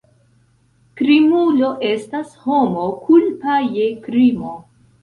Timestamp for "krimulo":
1.01-1.69